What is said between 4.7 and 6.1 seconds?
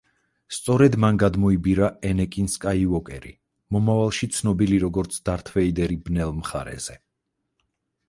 როგორც დართ ვეიდერი